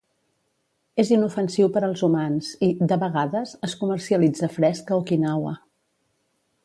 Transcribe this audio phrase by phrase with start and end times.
[1.01, 5.53] És inofensiu per als humans i, de vegades, es comercialitza fresc a Okinawa.